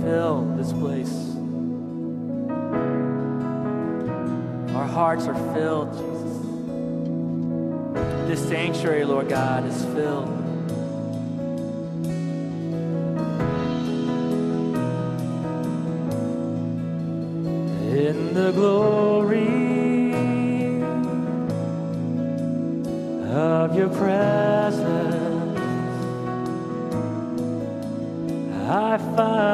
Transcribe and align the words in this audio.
fill 0.00 0.42
this 0.56 0.72
place. 0.72 1.34
Our 4.74 4.86
hearts 4.86 5.26
are 5.26 5.54
filled, 5.54 5.92
Jesus. 5.92 6.14
This 8.28 8.48
sanctuary, 8.48 9.04
Lord 9.04 9.28
God, 9.28 9.64
is 9.66 9.84
filled. 9.84 10.28
In 17.96 18.34
the 18.34 18.50
glory 18.52 20.12
of 23.30 23.76
your 23.76 23.88
presence, 23.90 25.58
I 28.68 28.98
find. 29.16 29.53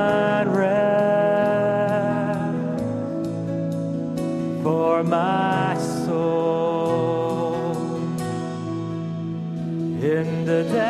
in 10.02 10.46
the 10.46 10.64
depth 10.64 10.80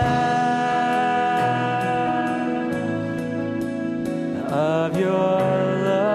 of 4.52 4.96
your 4.96 5.40
love. 5.84 6.10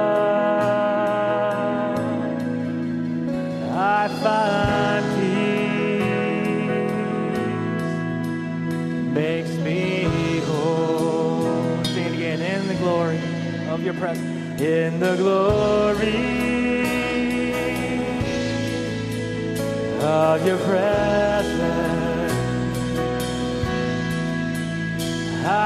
I 3.74 4.08
find 4.24 5.06
peace, 5.20 5.50
makes 9.14 9.58
me 9.58 10.40
whole. 10.46 11.84
Sing 11.84 12.06
it 12.06 12.14
again 12.14 12.42
in 12.42 12.68
the 12.70 12.76
glory 12.76 13.20
of 13.68 13.84
your 13.84 13.96
presence, 13.96 14.62
in 14.62 15.00
the 15.02 15.18
glory 15.18 16.16
of 20.02 20.48
your 20.48 20.58
presence. 20.60 21.25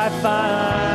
I 0.01 0.07
find. 0.21 0.88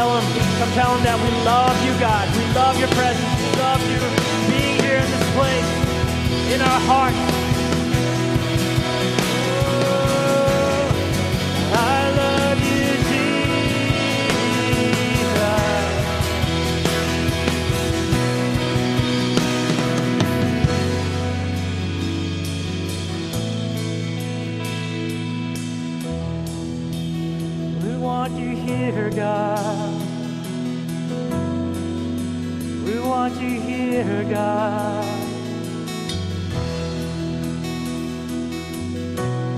Tell 0.00 0.16
him, 0.16 0.24
come 0.58 0.72
tell 0.72 0.96
him 0.96 1.04
that 1.04 1.20
we 1.20 1.28
love 1.44 1.76
you, 1.84 1.92
God. 2.00 2.24
We 2.34 2.44
love 2.54 2.78
your 2.80 2.88
presence. 2.96 3.28
We 3.44 3.52
love 3.60 3.82
you 3.92 4.00
being 4.48 4.80
here 4.80 4.96
in 4.96 5.04
this 5.04 5.28
place, 5.36 5.68
in 6.54 6.62
our 6.62 6.80
hearts. 6.88 7.20
Oh, 9.76 10.88
I 11.74 12.10
love 12.16 12.58
you, 12.64 12.96
Jesus. 13.10 13.50
We 27.84 27.92
want 27.98 28.32
you 28.40 28.56
here, 28.56 29.10
God. 29.10 29.79
Want 33.20 33.38
you 33.42 33.60
here, 33.60 34.24
God. 34.30 35.04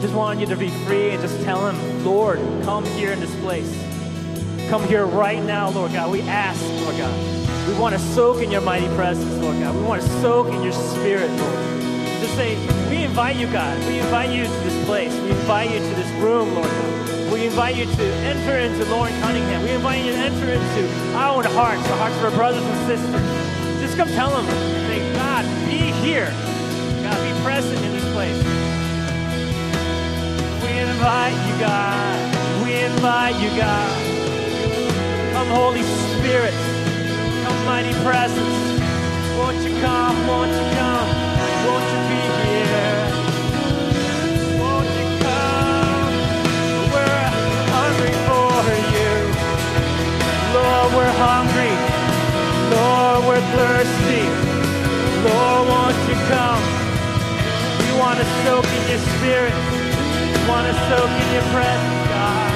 Just 0.00 0.12
want 0.14 0.40
you 0.40 0.46
to 0.46 0.56
be 0.56 0.68
free 0.84 1.10
and 1.10 1.22
just 1.22 1.40
tell 1.44 1.68
him, 1.68 2.04
Lord, 2.04 2.40
come 2.64 2.84
here 2.84 3.12
in 3.12 3.20
this 3.20 3.32
place. 3.36 3.70
Come 4.68 4.82
here 4.88 5.06
right 5.06 5.40
now, 5.44 5.70
Lord 5.70 5.92
God. 5.92 6.10
We 6.10 6.22
ask, 6.22 6.60
Lord 6.82 6.96
God. 6.96 7.68
We 7.68 7.78
want 7.78 7.94
to 7.94 8.00
soak 8.00 8.42
in 8.42 8.50
your 8.50 8.62
mighty 8.62 8.88
presence, 8.96 9.32
Lord 9.40 9.60
God. 9.60 9.76
We 9.76 9.82
want 9.82 10.02
to 10.02 10.08
soak 10.20 10.48
in 10.52 10.60
your 10.64 10.72
spirit, 10.72 11.30
Lord. 11.30 11.54
Just 12.18 12.34
say, 12.34 12.56
we 12.90 13.04
invite 13.04 13.36
you, 13.36 13.46
God. 13.46 13.78
We 13.86 14.00
invite 14.00 14.30
you 14.30 14.42
to 14.42 14.50
this 14.50 14.84
place. 14.86 15.14
We 15.20 15.30
invite 15.30 15.70
you 15.70 15.78
to 15.78 15.94
this 15.94 16.10
room, 16.20 16.52
Lord 16.52 16.66
God. 16.66 17.32
We 17.32 17.46
invite 17.46 17.76
you 17.76 17.84
to 17.84 18.04
enter 18.26 18.58
into 18.58 18.84
Lauren 18.90 19.12
Cunningham. 19.20 19.62
We 19.62 19.70
invite 19.70 20.04
you 20.04 20.10
to 20.10 20.18
enter 20.18 20.50
into 20.50 21.14
our 21.14 21.36
own 21.36 21.44
hearts, 21.44 21.82
the 21.86 21.94
hearts 21.94 22.16
of 22.16 22.24
our 22.24 22.30
brothers 22.32 22.64
and 22.64 22.86
sisters. 22.88 23.41
Just 23.92 24.08
come 24.08 24.16
tell 24.16 24.30
them, 24.30 24.46
say, 24.88 25.00
God, 25.12 25.44
be 25.68 25.92
here. 26.00 26.30
God, 27.04 27.18
be 27.20 27.42
present 27.44 27.76
in 27.84 27.92
this 27.92 28.08
place. 28.14 28.38
We 30.64 30.78
invite 30.80 31.36
you, 31.46 31.60
God. 31.60 32.64
We 32.64 32.72
invite 32.84 33.36
you, 33.36 33.50
God. 33.50 33.92
Come, 35.34 35.48
Holy 35.48 35.82
Spirit. 35.82 36.54
Come, 37.44 37.66
mighty 37.66 37.92
presence. 38.00 38.56
Won't 39.36 39.60
you 39.60 39.78
come? 39.82 40.26
Won't 40.26 40.52
you 40.52 40.66
come? 40.72 41.08
Won't 41.68 41.84
you 41.92 42.00
be 42.08 42.20
here? 42.48 42.96
Won't 44.56 44.88
you 44.88 45.06
come? 45.20 46.08
We're 46.96 47.28
hungry 47.76 48.14
for 48.24 48.56
you. 48.96 49.12
Lord, 50.54 50.94
we're 50.96 51.12
hungry. 51.20 51.51
We're 53.32 53.40
thirsty. 53.56 54.24
Lord, 55.24 55.66
won't 55.66 55.96
you 56.06 56.16
come? 56.28 56.62
We 57.80 57.88
want 57.98 58.18
to 58.18 58.26
soak 58.44 58.66
in 58.66 58.82
your 58.90 59.00
spirit. 59.16 59.54
We 60.36 60.40
want 60.50 60.66
to 60.68 60.74
soak 60.92 61.08
in 61.08 61.28
your 61.32 61.46
presence, 61.48 62.08
God. 62.12 62.52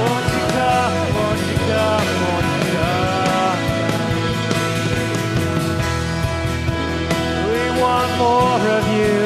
Won't 0.00 0.26
you 0.32 0.42
come? 0.56 0.94
Won't 1.16 1.40
you 1.50 1.58
come? 1.68 2.06
Won't 2.24 2.48
you 2.56 2.64
come? 2.72 3.60
We 7.52 7.62
want 7.78 8.10
more 8.16 8.60
of 8.78 8.84
you. 8.96 9.23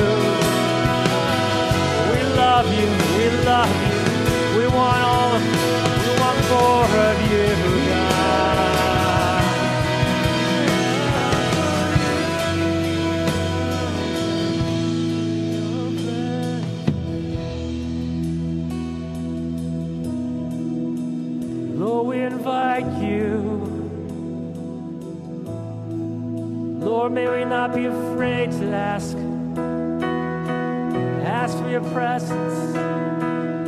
Presence. 32.09 32.77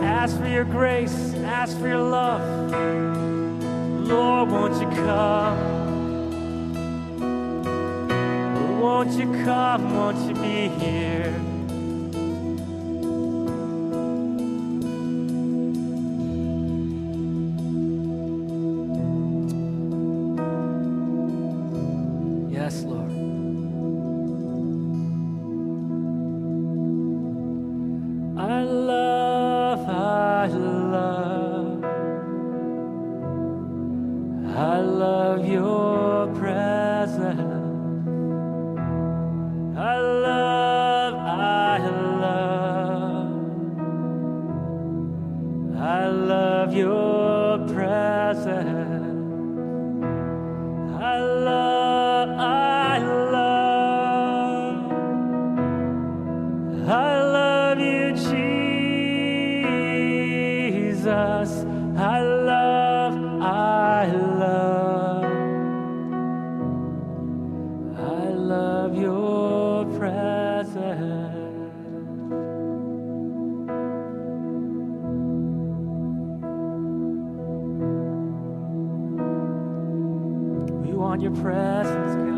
Ask 0.03 0.39
for 0.39 0.49
your 0.49 0.65
grace. 0.65 1.35
Ask 1.45 1.79
for 1.79 1.89
your 1.89 1.99
love. 1.99 2.41
Lord, 4.09 4.51
won't 4.51 4.81
you 4.81 4.89
come? 5.05 5.59
Won't 8.81 9.13
you 9.13 9.45
come? 9.45 9.95
Won't 9.95 10.19
you 10.27 10.35
be 10.35 10.69
here? 10.69 11.50
I 34.61 34.81
love 34.83 35.47
your 35.47 36.00
on 81.21 81.23
your 81.23 81.33
presence, 81.43 82.15
God. 82.17 82.29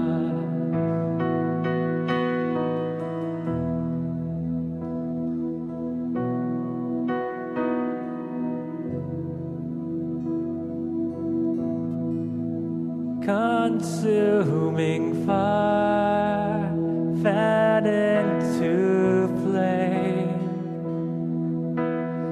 Consuming 13.24 15.04
fire, 15.26 16.72
fed 17.22 17.86
into 17.86 19.28
flame, 19.42 20.58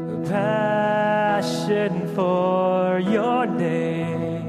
a 0.09 0.11
passion 0.29 1.93
for 2.15 2.99
your 2.99 3.47
name. 3.47 4.40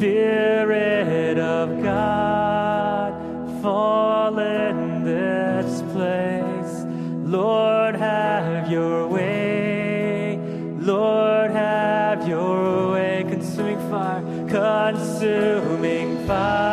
Spirit 0.00 1.38
of 1.38 1.82
God, 1.82 3.12
fall 3.60 4.38
in 4.38 5.04
this 5.04 5.82
place. 5.92 6.86
Lord, 7.30 7.96
have 7.96 8.70
your 8.70 9.06
way. 9.06 10.38
Lord, 10.78 11.50
have 11.50 12.26
your 12.26 12.92
way. 12.92 13.26
Consuming 13.28 13.78
fire, 13.90 14.22
consuming 14.48 16.26
fire. 16.26 16.69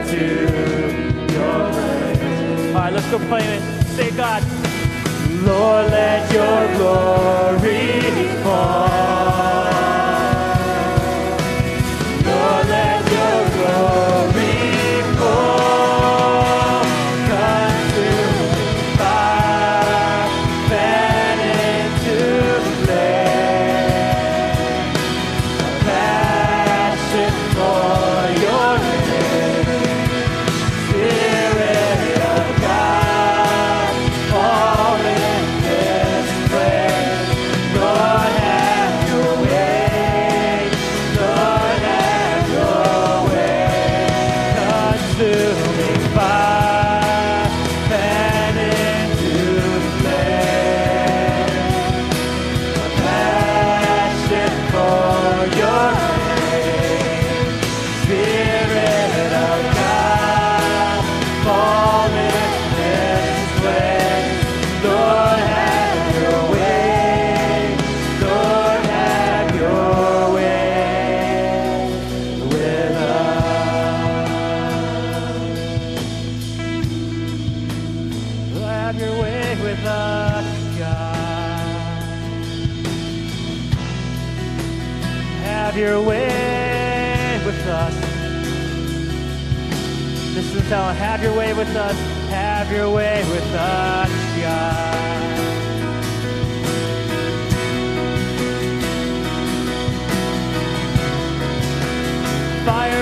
to 0.09 0.25
your 1.33 1.71
grace. 1.71 2.75
All 2.75 2.81
right, 2.81 2.93
let's 2.93 3.09
go 3.09 3.17
play 3.19 3.45
it. 3.55 3.61
Say, 3.95 4.11
God, 4.11 4.43
Lord, 5.47 5.85
let 5.91 6.29
your 6.33 6.61
glory. 6.77 7.80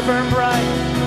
burn 0.10 0.28
bright. 0.32 0.99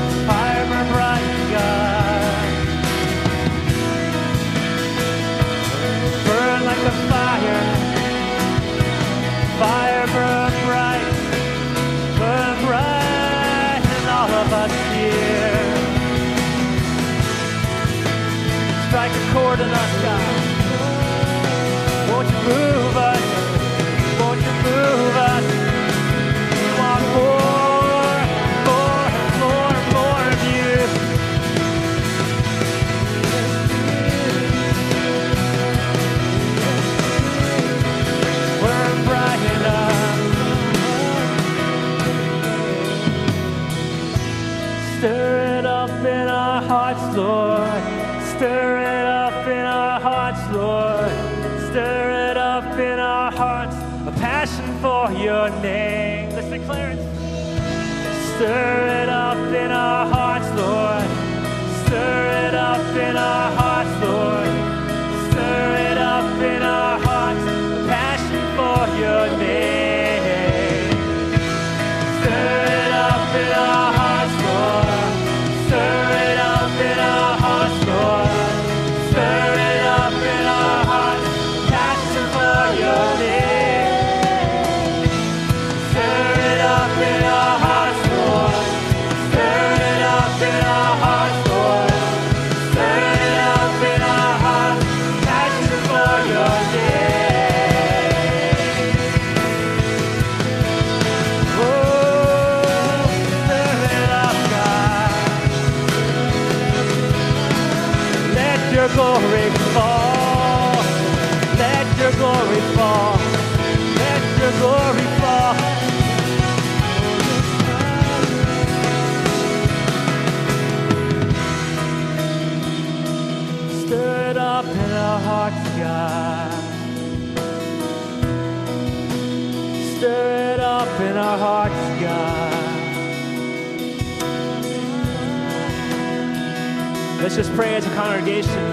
Just 137.34 137.54
pray 137.54 137.74
as 137.74 137.86
a 137.86 137.94
congregation. 137.94 138.71